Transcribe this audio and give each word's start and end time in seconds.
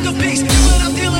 masterpiece, 0.00 0.42
but 0.42 0.82
I'm. 0.82 1.17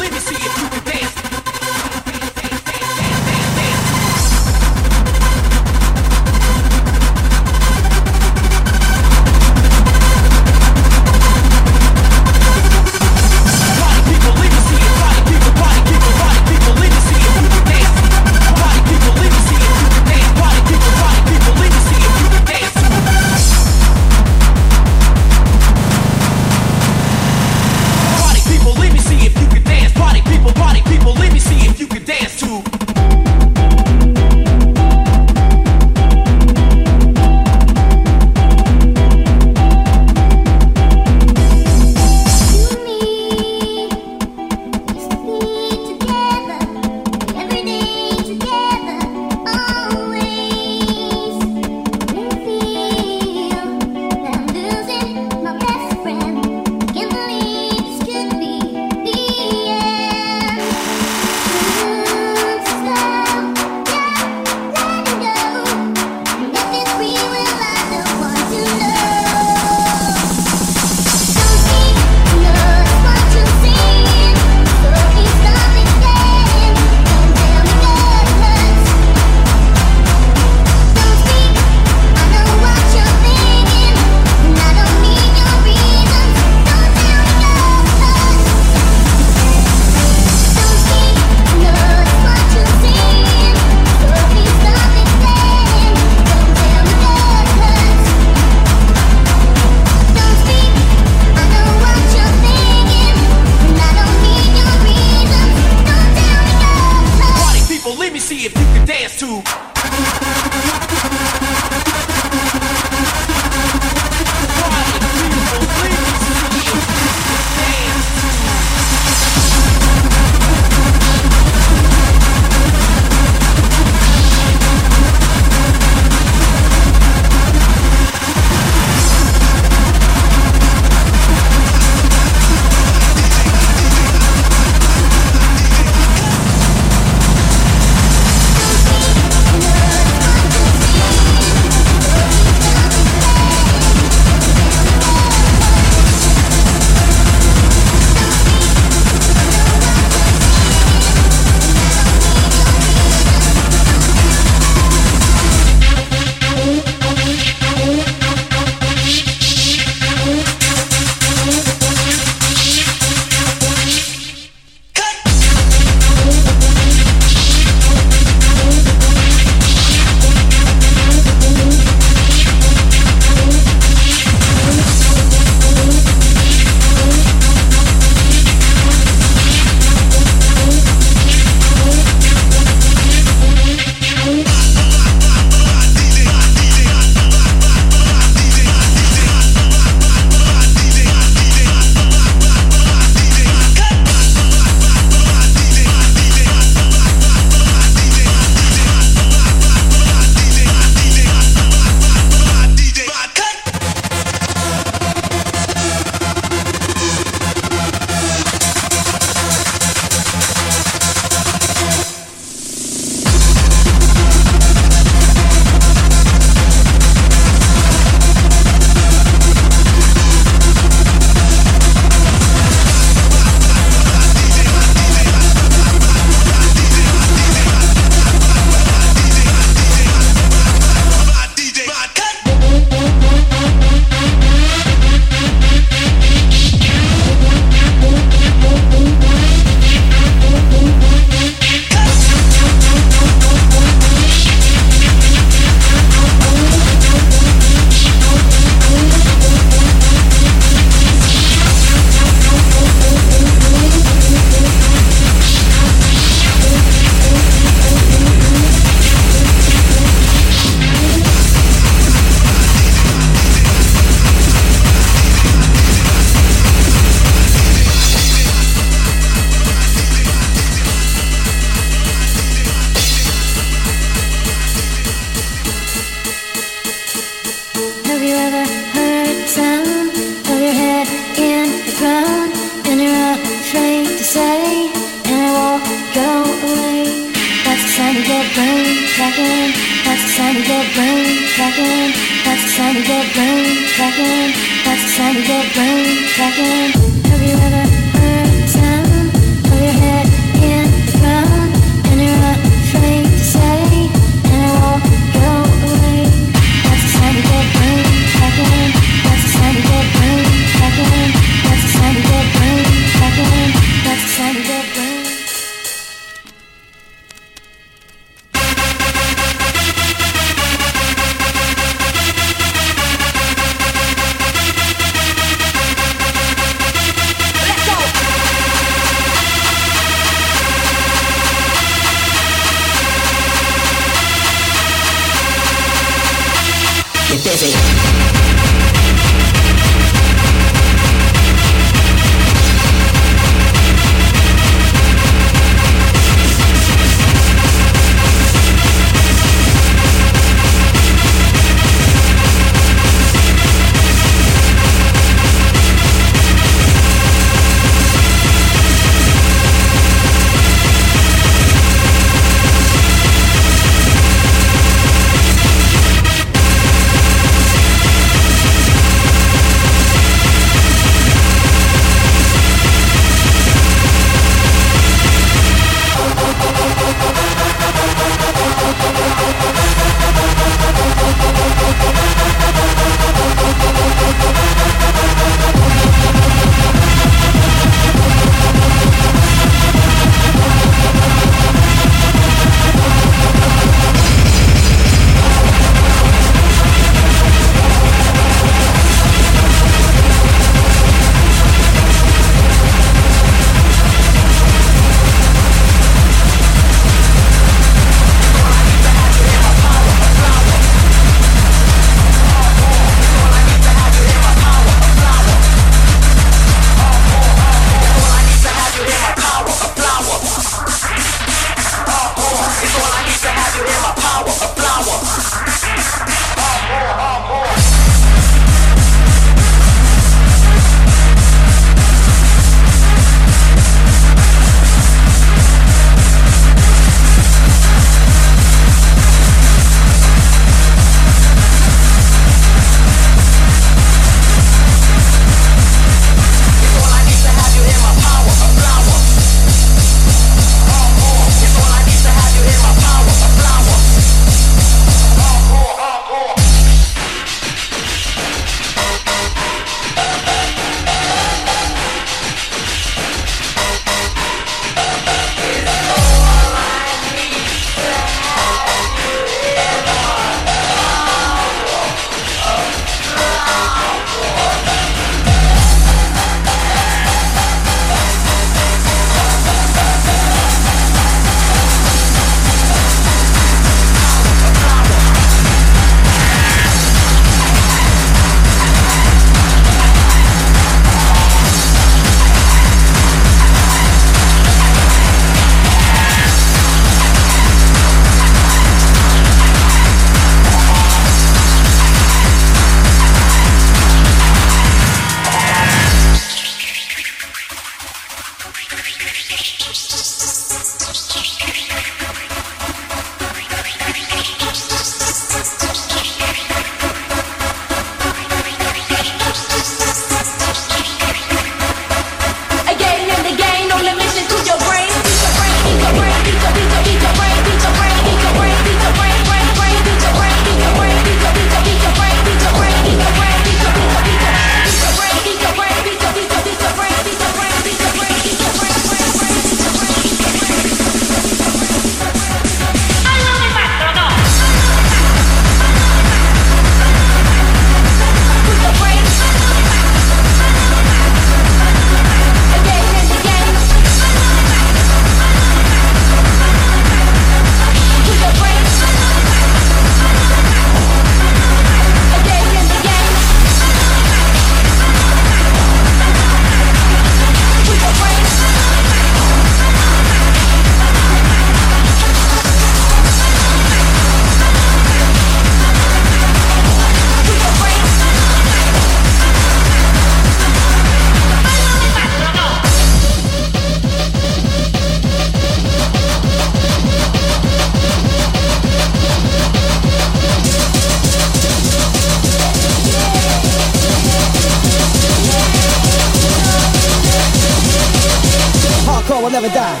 Never 599.54 599.68
die. 599.68 600.00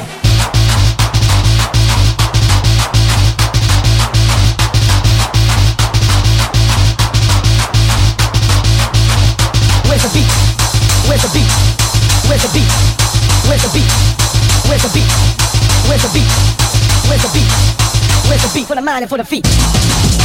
Where's 9.86 10.02
the 10.02 10.10
beat? 10.10 10.26
Where's 11.06 11.22
the 11.22 11.30
beat? 11.30 11.46
Where's 12.26 12.42
the 12.42 12.50
beat? 12.50 12.66
Where's 13.46 13.62
the 13.62 13.70
beat? 13.70 13.90
Where's 14.66 14.82
the 14.82 14.90
beat? 14.92 15.10
Where's 15.86 16.02
the 16.02 16.10
beat? 16.12 16.30
Where's 17.06 17.22
the 17.22 17.30
beat? 17.32 17.50
Where's 18.26 18.42
the 18.42 18.50
beat 18.58 18.66
for 18.66 18.74
the 18.74 18.82
mind 18.82 19.02
and 19.02 19.08
for 19.08 19.18
the 19.18 19.24
feet? 19.24 20.23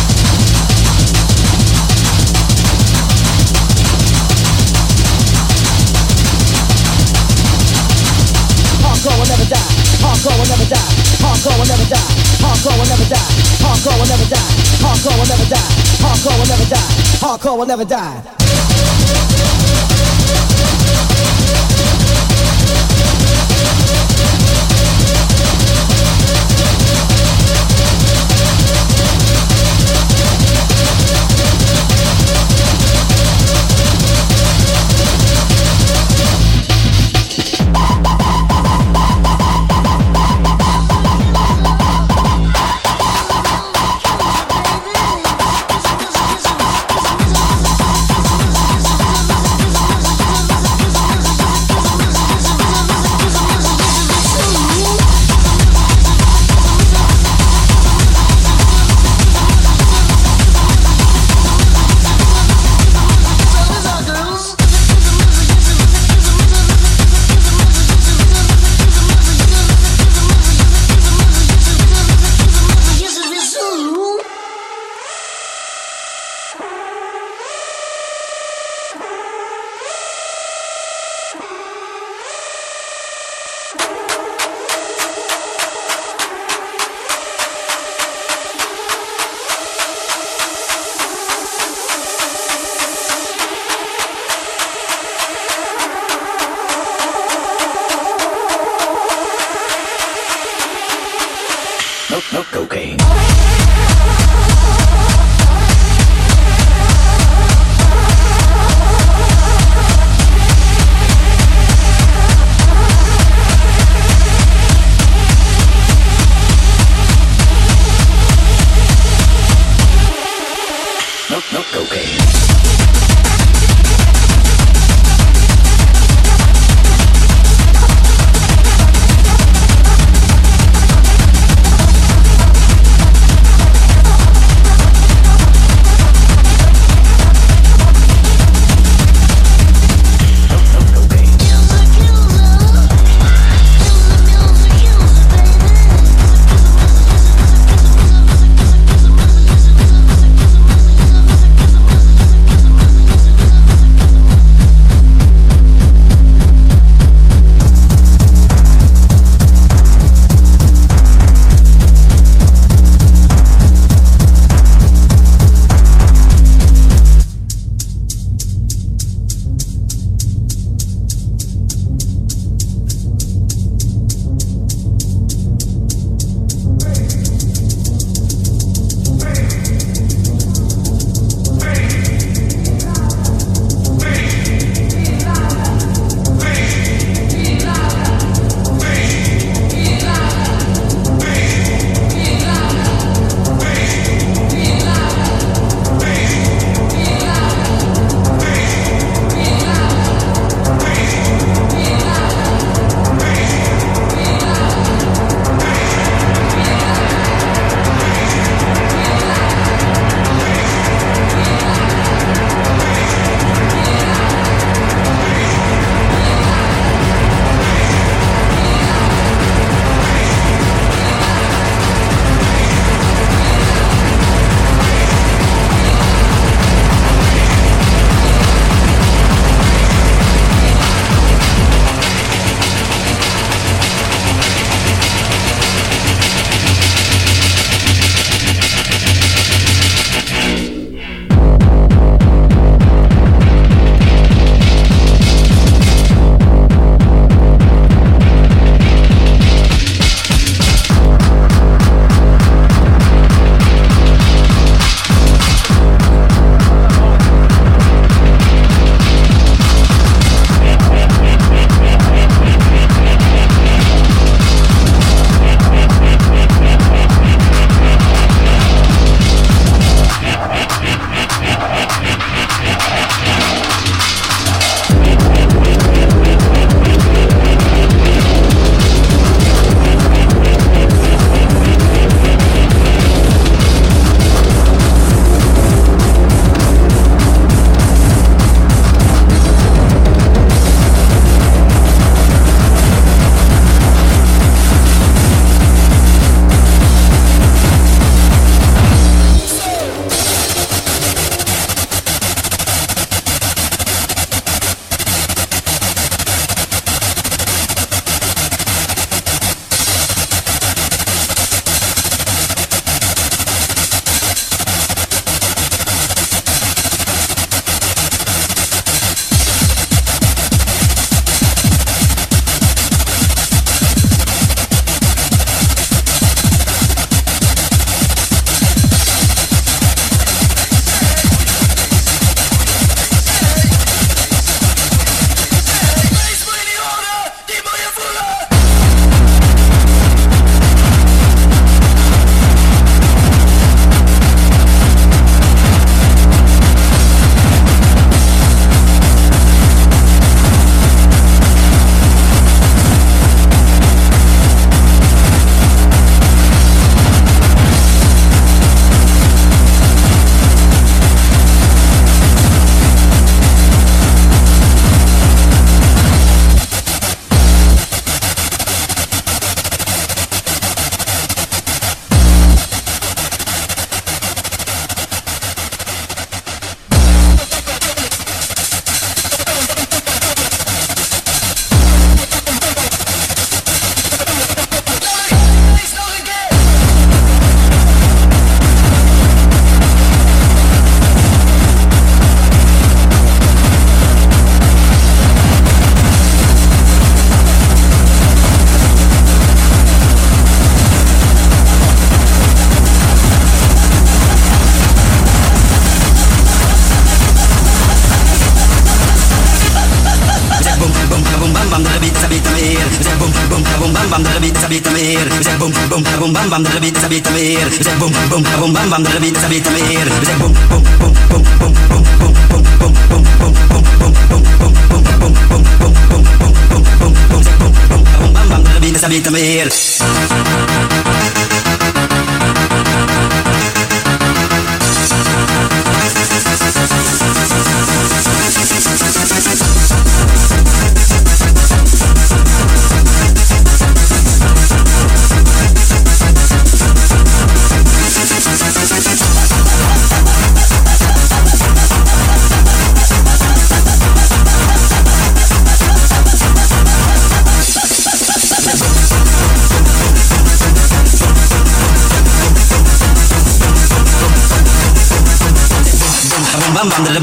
Hardcore 10.20 10.38
will 10.38 10.49
never 10.49 10.65
die. 10.65 10.78
Hardcore 11.24 11.57
will 11.57 11.65
never 11.65 11.86
die. 11.86 11.97
Hardcore 12.43 12.78
will 12.78 12.88
never 12.89 13.05
die. 13.05 13.20
Hardcore 13.63 13.97
will 13.99 14.07
never 14.07 14.26
die. 14.26 14.51
Hardcore 14.84 15.17
will 15.17 15.28
never 15.28 15.45
die. 15.45 15.57
Hardcore 16.03 16.38
will 16.38 16.47
never 16.47 16.65
die. 16.65 17.20
Hardcore 17.22 17.57
will 17.57 17.65
never 17.65 17.86
die. 17.86 18.39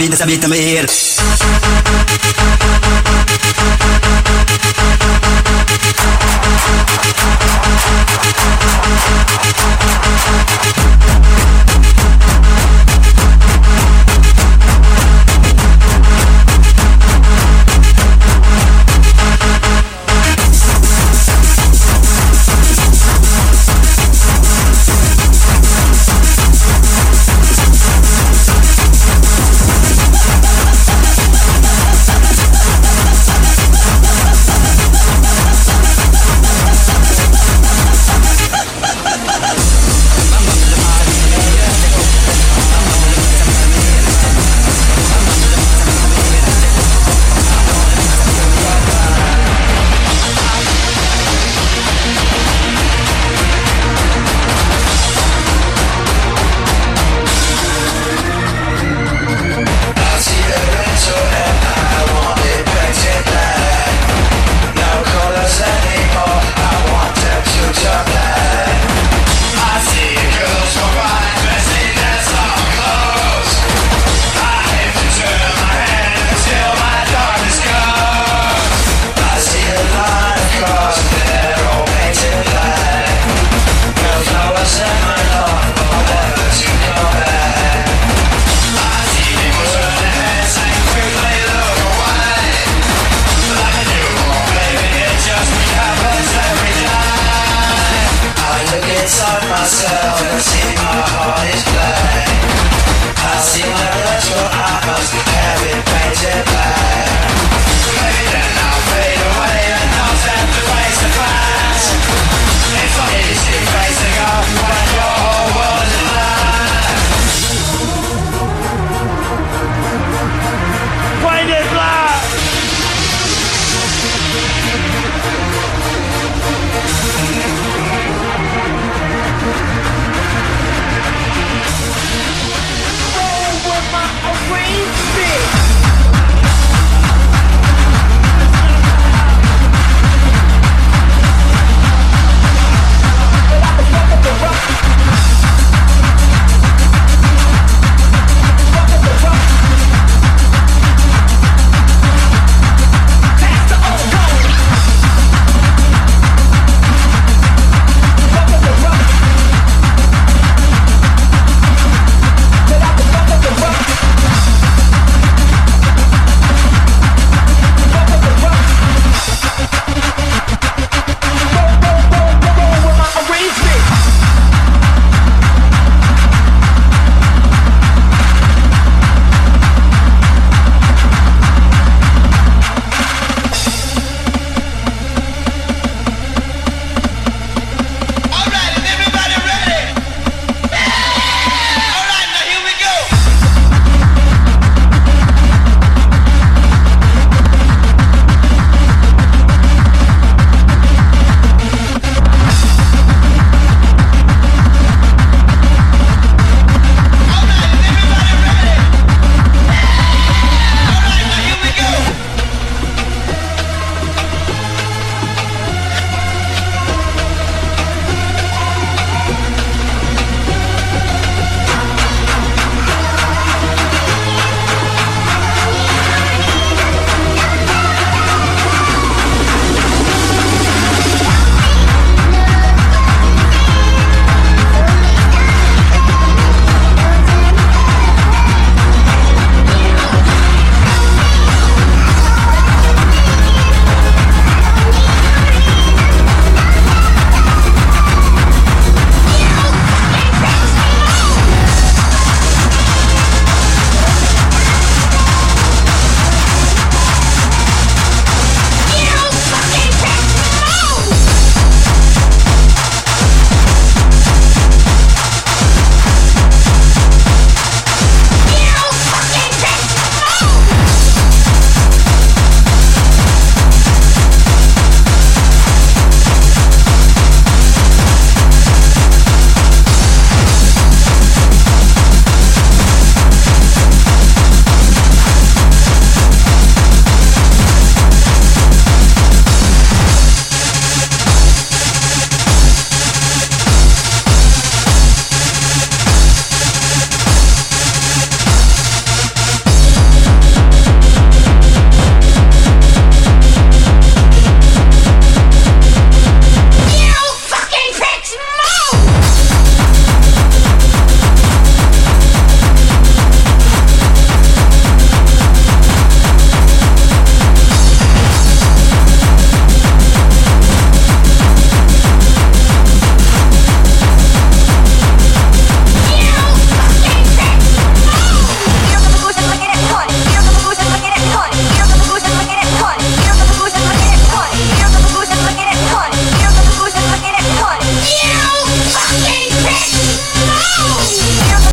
vida 0.06 0.16
saber 0.16 0.38